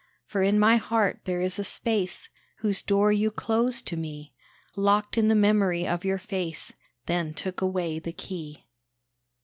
For 0.25 0.41
in 0.41 0.57
my 0.57 0.77
heart 0.77 1.19
there 1.25 1.41
is 1.43 1.59
a 1.59 1.63
space 1.63 2.31
Whose 2.61 2.81
door 2.81 3.11
you 3.11 3.29
closed 3.29 3.85
to 3.85 3.95
me, 3.95 4.33
Locked 4.75 5.15
in 5.15 5.27
the 5.27 5.35
memory 5.35 5.87
of 5.87 6.03
your 6.03 6.17
face; 6.17 6.73
Then 7.05 7.35
took 7.35 7.61
away 7.61 7.99
the 7.99 8.11
key. 8.13 8.65